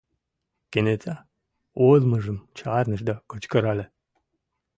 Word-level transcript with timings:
–Кенета 0.71 1.15
ойлымыжым 1.87 2.37
чарныш 2.57 3.01
да 3.07 3.15
кычкырале: 3.31 3.85